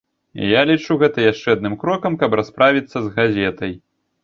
[0.51, 3.79] Я лічу гэта яшчэ адным крокам, каб расправіцца з газетай.